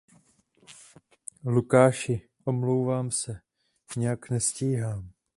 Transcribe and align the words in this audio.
Lukáši, 1.45 2.29
omlouvám 2.45 3.11
se, 3.11 3.41
nějak 3.97 4.29
nestíhám. 4.29 5.11